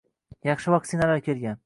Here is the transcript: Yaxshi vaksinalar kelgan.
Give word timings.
Yaxshi 0.49 0.73
vaksinalar 0.77 1.23
kelgan. 1.29 1.59